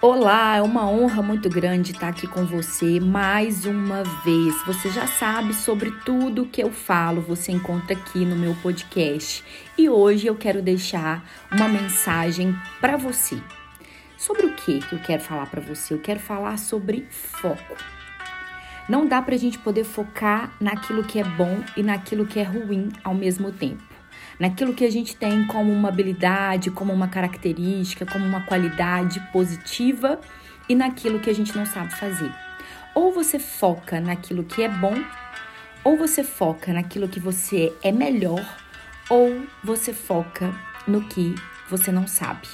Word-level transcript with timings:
Olá, 0.00 0.54
é 0.54 0.62
uma 0.62 0.88
honra 0.88 1.20
muito 1.20 1.48
grande 1.48 1.90
estar 1.90 2.10
aqui 2.10 2.28
com 2.28 2.46
você 2.46 3.00
mais 3.00 3.64
uma 3.64 4.04
vez. 4.24 4.54
Você 4.64 4.90
já 4.90 5.08
sabe 5.08 5.52
sobre 5.52 5.90
tudo 6.04 6.46
que 6.46 6.62
eu 6.62 6.70
falo, 6.70 7.20
você 7.20 7.50
encontra 7.50 7.96
aqui 7.96 8.24
no 8.24 8.36
meu 8.36 8.54
podcast. 8.62 9.44
E 9.76 9.88
hoje 9.88 10.28
eu 10.28 10.36
quero 10.36 10.62
deixar 10.62 11.28
uma 11.50 11.66
mensagem 11.66 12.54
para 12.80 12.96
você. 12.96 13.42
Sobre 14.16 14.46
o 14.46 14.54
que 14.54 14.80
eu 14.92 15.00
quero 15.00 15.20
falar 15.20 15.46
para 15.46 15.60
você? 15.60 15.94
Eu 15.94 15.98
quero 15.98 16.20
falar 16.20 16.58
sobre 16.58 17.04
foco. 17.10 17.74
Não 18.88 19.04
dá 19.04 19.20
para 19.20 19.34
a 19.34 19.38
gente 19.38 19.58
poder 19.58 19.82
focar 19.82 20.52
naquilo 20.60 21.02
que 21.02 21.18
é 21.18 21.24
bom 21.24 21.58
e 21.76 21.82
naquilo 21.82 22.24
que 22.24 22.38
é 22.38 22.44
ruim 22.44 22.90
ao 23.02 23.14
mesmo 23.14 23.50
tempo 23.50 23.87
naquilo 24.38 24.74
que 24.74 24.84
a 24.84 24.90
gente 24.90 25.16
tem 25.16 25.46
como 25.46 25.72
uma 25.72 25.88
habilidade, 25.88 26.70
como 26.70 26.92
uma 26.92 27.08
característica, 27.08 28.06
como 28.06 28.24
uma 28.24 28.42
qualidade 28.42 29.20
positiva 29.32 30.20
e 30.68 30.74
naquilo 30.74 31.18
que 31.18 31.30
a 31.30 31.34
gente 31.34 31.56
não 31.56 31.66
sabe 31.66 31.94
fazer. 31.94 32.32
Ou 32.94 33.12
você 33.12 33.38
foca 33.38 34.00
naquilo 34.00 34.44
que 34.44 34.62
é 34.62 34.68
bom, 34.68 34.94
ou 35.82 35.96
você 35.96 36.22
foca 36.22 36.72
naquilo 36.72 37.08
que 37.08 37.20
você 37.20 37.72
é 37.82 37.90
melhor, 37.90 38.44
ou 39.08 39.42
você 39.62 39.92
foca 39.92 40.54
no 40.86 41.02
que 41.02 41.34
você 41.68 41.90
não 41.90 42.06
sabe. 42.06 42.46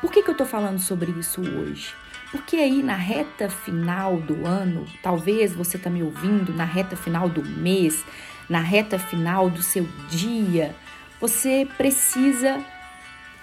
Por 0.00 0.10
que, 0.10 0.22
que 0.22 0.30
eu 0.30 0.36
tô 0.36 0.46
falando 0.46 0.78
sobre 0.78 1.10
isso 1.12 1.40
hoje? 1.40 1.94
Porque 2.30 2.56
aí 2.56 2.82
na 2.82 2.94
reta 2.94 3.50
final 3.50 4.16
do 4.16 4.46
ano, 4.46 4.86
talvez 5.02 5.52
você 5.52 5.76
tá 5.76 5.90
me 5.90 6.02
ouvindo 6.02 6.54
na 6.54 6.64
reta 6.64 6.96
final 6.96 7.28
do 7.28 7.44
mês, 7.44 8.04
na 8.50 8.60
reta 8.60 8.98
final 8.98 9.48
do 9.48 9.62
seu 9.62 9.88
dia, 10.08 10.74
você 11.20 11.68
precisa 11.76 12.60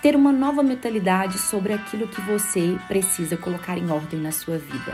ter 0.01 0.17
uma 0.17 0.33
nova 0.33 0.61
mentalidade 0.61 1.39
sobre 1.39 1.71
aquilo 1.71 2.09
que 2.09 2.19
você 2.19 2.77
precisa 2.89 3.37
colocar 3.37 3.77
em 3.77 3.89
ordem 3.89 4.19
na 4.19 4.33
sua 4.33 4.57
vida. 4.57 4.93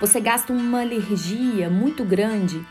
Você 0.00 0.18
gasta 0.20 0.54
uma 0.54 0.80
alergia 0.80 1.68
muito 1.68 2.02
grande 2.02 2.64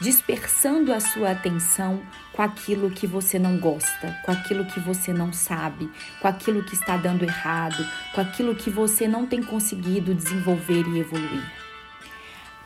dispersando 0.00 0.92
a 0.92 1.00
sua 1.00 1.32
atenção 1.32 2.00
com 2.32 2.42
aquilo 2.42 2.88
que 2.88 3.06
você 3.06 3.36
não 3.36 3.58
gosta, 3.58 4.16
com 4.24 4.30
aquilo 4.30 4.64
que 4.64 4.78
você 4.78 5.12
não 5.12 5.32
sabe, 5.32 5.90
com 6.20 6.28
aquilo 6.28 6.62
que 6.62 6.74
está 6.74 6.96
dando 6.96 7.24
errado, 7.24 7.84
com 8.14 8.20
aquilo 8.20 8.54
que 8.54 8.70
você 8.70 9.08
não 9.08 9.26
tem 9.26 9.42
conseguido 9.42 10.14
desenvolver 10.14 10.86
e 10.86 11.00
evoluir. 11.00 11.65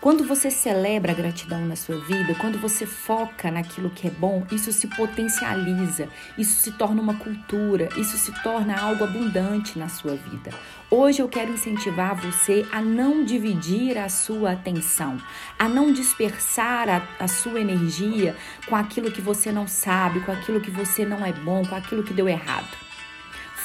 Quando 0.00 0.24
você 0.24 0.50
celebra 0.50 1.12
a 1.12 1.14
gratidão 1.14 1.66
na 1.66 1.76
sua 1.76 1.98
vida, 2.00 2.34
quando 2.36 2.58
você 2.58 2.86
foca 2.86 3.50
naquilo 3.50 3.90
que 3.90 4.06
é 4.06 4.10
bom, 4.10 4.46
isso 4.50 4.72
se 4.72 4.86
potencializa, 4.86 6.08
isso 6.38 6.54
se 6.54 6.72
torna 6.72 7.02
uma 7.02 7.16
cultura, 7.16 7.90
isso 7.98 8.16
se 8.16 8.32
torna 8.42 8.80
algo 8.80 9.04
abundante 9.04 9.78
na 9.78 9.90
sua 9.90 10.14
vida. 10.14 10.52
Hoje 10.90 11.20
eu 11.20 11.28
quero 11.28 11.52
incentivar 11.52 12.14
você 12.14 12.66
a 12.72 12.80
não 12.80 13.22
dividir 13.26 13.98
a 13.98 14.08
sua 14.08 14.52
atenção, 14.52 15.18
a 15.58 15.68
não 15.68 15.92
dispersar 15.92 16.88
a, 16.88 17.06
a 17.22 17.28
sua 17.28 17.60
energia 17.60 18.34
com 18.66 18.76
aquilo 18.76 19.12
que 19.12 19.20
você 19.20 19.52
não 19.52 19.68
sabe, 19.68 20.20
com 20.20 20.32
aquilo 20.32 20.62
que 20.62 20.70
você 20.70 21.04
não 21.04 21.22
é 21.22 21.32
bom, 21.32 21.62
com 21.62 21.74
aquilo 21.74 22.02
que 22.02 22.14
deu 22.14 22.26
errado. 22.26 22.89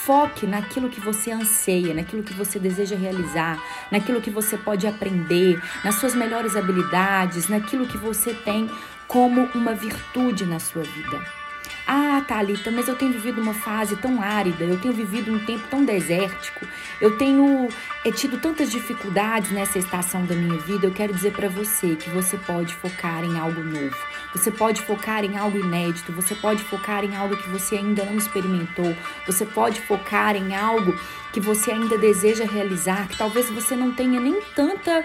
Foque 0.05 0.45
naquilo 0.45 0.87
que 0.87 1.01
você 1.01 1.31
anseia, 1.31 1.91
naquilo 1.91 2.21
que 2.21 2.33
você 2.33 2.59
deseja 2.59 2.95
realizar, 2.95 3.59
naquilo 3.91 4.21
que 4.21 4.29
você 4.29 4.55
pode 4.55 4.85
aprender, 4.85 5.59
nas 5.83 5.95
suas 5.95 6.13
melhores 6.13 6.55
habilidades, 6.55 7.49
naquilo 7.49 7.87
que 7.87 7.97
você 7.97 8.31
tem 8.31 8.69
como 9.07 9.49
uma 9.55 9.73
virtude 9.73 10.45
na 10.45 10.59
sua 10.59 10.83
vida. 10.83 11.44
Ah, 11.87 12.23
Thalita, 12.27 12.71
mas 12.71 12.87
eu 12.87 12.95
tenho 12.95 13.11
vivido 13.11 13.39
uma 13.39 13.53
fase 13.53 13.95
tão 13.97 14.19
árida, 14.19 14.63
eu 14.63 14.79
tenho 14.79 14.91
vivido 14.91 15.31
um 15.31 15.37
tempo 15.45 15.67
tão 15.69 15.85
desértico, 15.85 16.65
eu 16.99 17.15
tenho 17.15 17.69
é, 18.03 18.11
tido 18.11 18.39
tantas 18.39 18.71
dificuldades 18.71 19.51
nessa 19.51 19.77
estação 19.77 20.25
da 20.25 20.33
minha 20.33 20.57
vida. 20.61 20.87
Eu 20.87 20.91
quero 20.91 21.13
dizer 21.13 21.33
para 21.33 21.47
você 21.47 21.95
que 21.95 22.09
você 22.09 22.37
pode 22.37 22.73
focar 22.73 23.23
em 23.23 23.37
algo 23.37 23.61
novo, 23.63 23.95
você 24.33 24.49
pode 24.49 24.81
focar 24.81 25.23
em 25.23 25.37
algo 25.37 25.59
inédito, 25.59 26.11
você 26.11 26.33
pode 26.33 26.63
focar 26.63 27.03
em 27.03 27.15
algo 27.15 27.37
que 27.37 27.49
você 27.49 27.75
ainda 27.75 28.03
não 28.03 28.17
experimentou, 28.17 28.95
você 29.27 29.45
pode 29.45 29.79
focar 29.81 30.35
em 30.35 30.55
algo 30.55 30.97
que 31.31 31.39
você 31.39 31.71
ainda 31.71 31.99
deseja 31.99 32.45
realizar, 32.45 33.07
que 33.07 33.17
talvez 33.17 33.47
você 33.51 33.75
não 33.75 33.91
tenha 33.91 34.19
nem 34.19 34.41
tanta 34.55 35.03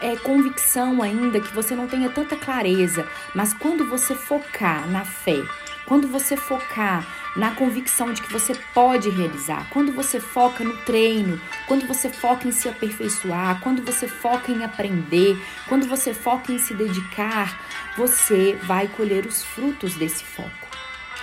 é, 0.00 0.16
convicção 0.16 1.02
ainda, 1.02 1.40
que 1.40 1.52
você 1.54 1.74
não 1.74 1.86
tenha 1.86 2.08
tanta 2.08 2.36
clareza, 2.36 3.06
mas 3.34 3.52
quando 3.52 3.84
você 3.84 4.14
focar 4.14 4.88
na 4.88 5.04
fé, 5.04 5.42
quando 5.86 6.08
você 6.08 6.36
focar 6.36 7.06
na 7.36 7.54
convicção 7.54 8.12
de 8.12 8.22
que 8.22 8.32
você 8.32 8.54
pode 8.74 9.08
realizar, 9.08 9.68
quando 9.70 9.92
você 9.92 10.20
foca 10.20 10.62
no 10.62 10.76
treino, 10.78 11.40
quando 11.66 11.86
você 11.86 12.10
foca 12.10 12.46
em 12.46 12.52
se 12.52 12.68
aperfeiçoar, 12.68 13.60
quando 13.60 13.82
você 13.82 14.06
foca 14.06 14.52
em 14.52 14.64
aprender, 14.64 15.40
quando 15.68 15.86
você 15.86 16.12
foca 16.12 16.52
em 16.52 16.58
se 16.58 16.74
dedicar, 16.74 17.58
você 17.96 18.58
vai 18.64 18.88
colher 18.88 19.26
os 19.26 19.42
frutos 19.42 19.94
desse 19.94 20.24
foco. 20.24 20.50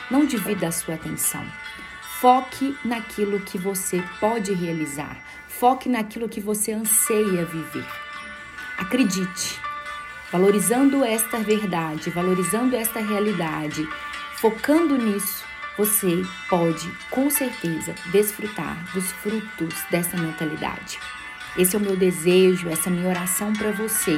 Não 0.09 0.25
divida 0.25 0.67
a 0.67 0.71
sua 0.71 0.95
atenção. 0.95 1.45
Foque 2.19 2.75
naquilo 2.83 3.39
que 3.39 3.57
você 3.57 4.03
pode 4.19 4.53
realizar. 4.53 5.17
Foque 5.47 5.87
naquilo 5.87 6.27
que 6.27 6.41
você 6.41 6.71
anseia 6.71 7.45
viver. 7.45 7.85
Acredite, 8.77 9.59
valorizando 10.31 11.03
esta 11.03 11.37
verdade, 11.39 12.09
valorizando 12.09 12.75
esta 12.75 12.99
realidade, 12.99 13.87
Focando 14.39 14.97
nisso, 14.97 15.43
você 15.77 16.23
pode 16.49 16.89
com 17.09 17.29
certeza 17.29 17.93
desfrutar 18.05 18.89
dos 18.93 19.11
frutos 19.11 19.75
dessa 19.91 20.15
mentalidade. 20.15 20.97
Esse 21.57 21.75
é 21.75 21.79
o 21.79 21.81
meu 21.81 21.97
desejo, 21.97 22.69
essa 22.69 22.89
é 22.89 22.93
a 22.93 22.95
minha 22.95 23.09
oração 23.09 23.51
para 23.51 23.71
você. 23.71 24.17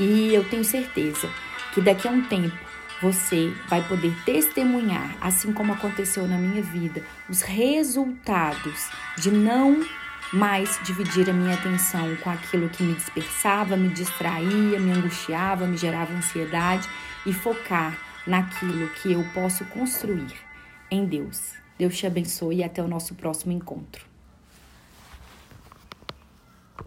E 0.00 0.34
eu 0.34 0.42
tenho 0.42 0.64
certeza 0.64 1.30
que 1.72 1.80
daqui 1.80 2.08
a 2.08 2.10
um 2.10 2.22
tempo 2.22 2.58
você 3.00 3.54
vai 3.68 3.86
poder 3.86 4.12
testemunhar, 4.24 5.16
assim 5.20 5.52
como 5.52 5.74
aconteceu 5.74 6.26
na 6.26 6.36
minha 6.36 6.60
vida, 6.60 7.00
os 7.28 7.40
resultados 7.42 8.90
de 9.16 9.30
não 9.30 9.86
mais 10.32 10.80
dividir 10.82 11.30
a 11.30 11.32
minha 11.32 11.54
atenção 11.54 12.16
com 12.16 12.30
aquilo 12.30 12.68
que 12.68 12.82
me 12.82 12.94
dispersava, 12.94 13.76
me 13.76 13.90
distraía, 13.90 14.80
me 14.80 14.90
angustiava, 14.90 15.68
me 15.68 15.76
gerava 15.76 16.12
ansiedade 16.12 16.88
e 17.24 17.32
focar 17.32 18.07
naquilo 18.26 18.88
que 18.94 19.12
eu 19.12 19.24
posso 19.32 19.64
construir 19.66 20.34
em 20.90 21.04
Deus. 21.04 21.54
Deus 21.78 21.96
te 21.96 22.06
abençoe 22.06 22.56
e 22.56 22.64
até 22.64 22.82
o 22.82 22.88
nosso 22.88 23.14
próximo 23.14 23.52
encontro. 23.52 24.06